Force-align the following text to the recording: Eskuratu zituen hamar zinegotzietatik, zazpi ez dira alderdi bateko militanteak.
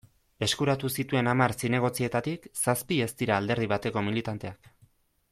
Eskuratu 0.45 0.87
zituen 1.01 1.27
hamar 1.33 1.53
zinegotzietatik, 1.63 2.47
zazpi 2.63 2.97
ez 3.07 3.11
dira 3.19 3.37
alderdi 3.41 3.69
bateko 3.75 4.03
militanteak. 4.09 4.73